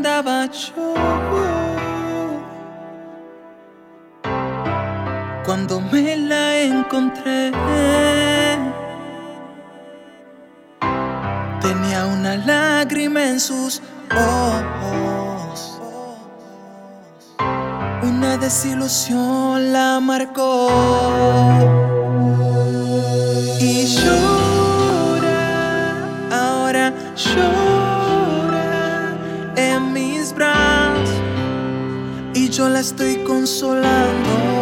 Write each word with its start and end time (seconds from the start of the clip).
andaba 0.00 0.46
yo. 0.46 0.94
Cuando 5.44 5.80
me 5.92 6.16
la 6.16 6.58
encontré, 6.58 7.52
tenía 11.60 12.06
una 12.06 12.36
lágrima 12.36 13.22
en 13.24 13.40
sus 13.40 13.82
ojos. 14.10 15.80
Una 18.02 18.38
desilusión 18.38 19.70
la 19.74 20.00
marcó. 20.00 20.70
Y 32.34 32.48
yo 32.48 32.68
la 32.68 32.80
estoy 32.80 33.24
consolando. 33.24 34.59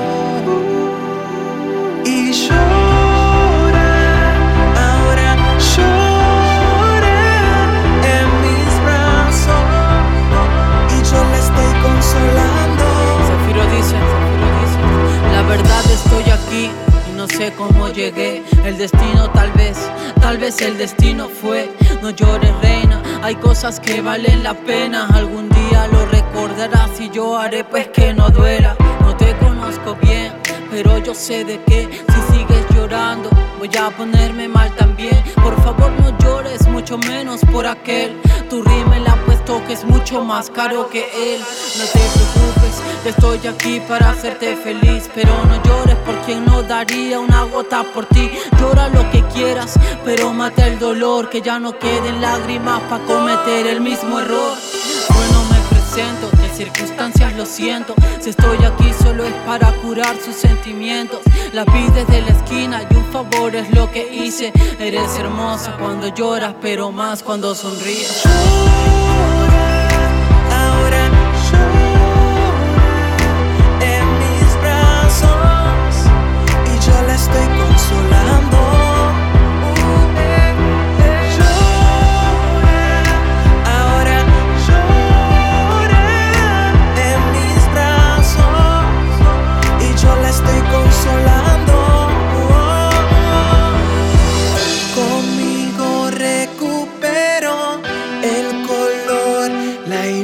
Cómo 17.59 17.89
llegué. 17.89 18.43
El 18.65 18.79
destino 18.79 19.29
tal 19.33 19.51
vez, 19.53 19.77
tal 20.21 20.39
vez 20.39 20.63
el 20.63 20.79
destino 20.79 21.29
fue. 21.29 21.71
No 22.01 22.11
llores 22.11 22.55
reina, 22.63 23.03
hay 23.23 23.35
cosas 23.35 23.81
que 23.81 24.01
valen 24.01 24.43
la 24.45 24.55
pena. 24.55 25.09
Algún 25.13 25.49
día 25.51 25.89
lo 25.89 26.07
recordarás 26.07 26.99
y 27.01 27.11
yo 27.11 27.37
haré 27.37 27.65
pues 27.65 27.89
que 27.89 28.15
no 28.15 28.31
duela. 28.31 28.77
No 29.01 29.15
te 29.17 29.37
conozco 29.37 29.97
bien, 30.01 30.33
pero 30.71 30.99
yo 30.99 31.15
sé 31.15 31.45
de 31.45 31.61
qué. 31.65 31.89
Si 32.15 32.39
sigues 32.39 32.65
llorando, 32.75 33.29
voy 33.59 33.71
a 33.77 33.91
ponerme 33.91 34.49
mal 34.49 34.71
también. 34.77 35.23
Por 35.35 35.61
favor 35.63 35.91
no 36.01 36.17
llores, 36.19 36.67
mucho 36.69 36.97
menos 36.97 37.41
por 37.53 37.67
aquel. 37.67 38.17
Tu 38.49 38.63
rímel 38.63 39.07
ha 39.09 39.17
que 39.57 39.73
es 39.73 39.85
mucho 39.85 40.23
más 40.23 40.51
caro 40.51 40.91
que 40.91 41.35
él. 41.35 41.41
No 41.79 41.85
te 41.85 41.99
preocupes, 41.99 42.83
estoy 43.07 43.47
aquí 43.47 43.81
para 43.81 44.11
hacerte 44.11 44.57
feliz. 44.57 45.09
Pero 45.15 45.33
no 45.47 45.63
llores 45.63 45.97
por 46.05 46.15
quien 46.27 46.45
no 46.45 46.63
daría 46.63 47.19
una 47.19 47.45
gota 47.45 47.83
por 47.83 48.05
ti. 48.07 48.31
Llora 48.61 48.89
lo 48.89 49.11
que 49.11 49.23
quieras, 49.35 49.75
pero 50.05 50.35
mata 50.35 50.67
el 50.67 50.79
dolor. 50.79 51.31
Que 51.31 51.41
ya 51.41 51.59
no 51.59 51.79
queden 51.79 52.21
lágrimas 52.21 52.83
para 52.91 53.05
cometer 53.05 53.67
el 53.67 53.81
mismo 53.81 54.21
error. 54.21 54.55
Bueno, 55.15 55.58
presento, 55.89 56.31
de 56.37 56.49
circunstancias 56.55 57.37
lo 57.37 57.47
siento. 57.47 57.95
Si 58.21 58.31
estoy 58.31 58.59
aquí 58.65 58.91
solo 59.03 59.25
es 59.25 59.33
para 59.47 59.73
curar 59.83 60.17
sus 60.21 60.37
sentimientos. 60.37 61.21
La 61.53 61.65
vi 61.65 61.89
desde 61.95 62.23
la 62.23 62.29
esquina 62.29 62.83
y 62.91 62.95
un 62.95 63.05
favor 63.07 63.55
es 63.55 63.71
lo 63.75 63.91
que 63.91 64.13
hice. 64.13 64.53
Eres 64.79 65.19
hermosa 65.19 65.77
cuando 65.79 66.09
lloras, 66.09 66.55
pero 66.61 66.93
más 66.93 67.23
cuando 67.23 67.55
sonríes. 67.55 68.23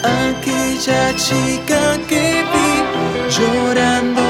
Aquella 0.03 1.03
chica 1.17 1.81
que 2.07 2.45
vi 2.51 2.71
llorando 3.35 4.22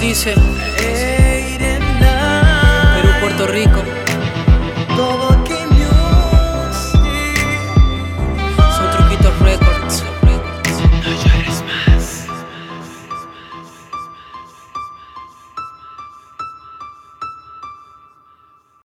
dice, 0.00 0.34